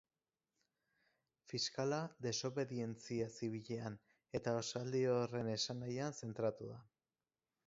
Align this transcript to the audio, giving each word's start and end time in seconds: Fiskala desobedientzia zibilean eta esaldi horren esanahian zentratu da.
Fiskala 1.51 1.99
desobedientzia 2.27 3.29
zibilean 3.35 4.01
eta 4.41 4.55
esaldi 4.65 5.03
horren 5.13 5.53
esanahian 5.59 6.19
zentratu 6.25 6.73
da. 6.73 6.85